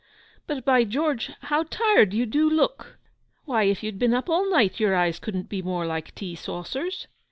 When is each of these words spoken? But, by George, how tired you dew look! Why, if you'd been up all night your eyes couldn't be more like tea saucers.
But, 0.47 0.65
by 0.65 0.83
George, 0.83 1.29
how 1.41 1.61
tired 1.61 2.11
you 2.11 2.25
dew 2.25 2.49
look! 2.49 2.97
Why, 3.45 3.65
if 3.65 3.83
you'd 3.83 3.99
been 3.99 4.15
up 4.15 4.29
all 4.31 4.49
night 4.49 4.79
your 4.79 4.95
eyes 4.95 5.19
couldn't 5.19 5.47
be 5.47 5.61
more 5.61 5.85
like 5.85 6.15
tea 6.15 6.33
saucers. 6.33 7.05